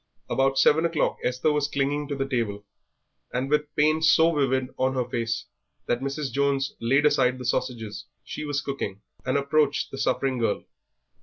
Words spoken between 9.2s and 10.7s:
and approached the suffering girl.